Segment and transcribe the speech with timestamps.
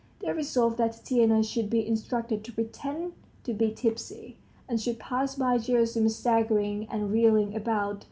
[0.17, 3.13] They resolved that Tatiana should be instructed to pretend
[3.43, 7.99] to be tipsy, and should pass by Gerasim staggering and reeling about.